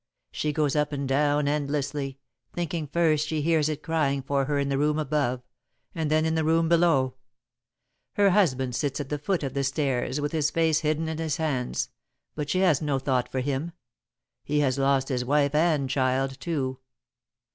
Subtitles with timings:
[0.31, 2.17] She goes up and down endlessly,
[2.53, 5.43] thinking first she hears it crying for her in the room above,
[5.93, 7.17] and then in the room below.
[8.13, 11.37] Her husband sits at the foot of the stairs with his face hidden in his
[11.37, 11.89] hands,
[12.33, 13.73] but she has no thought for him.
[14.43, 16.79] He has lost wife and child too."